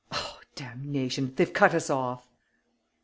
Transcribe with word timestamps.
Oh, 0.11 0.41
damnation, 0.55 1.35
they've 1.35 1.53
cut 1.53 1.75
us 1.75 1.91
off!" 1.91 2.27